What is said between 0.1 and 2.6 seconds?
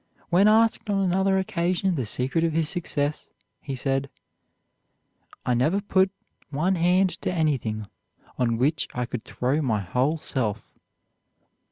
When asked on another occasion the secret of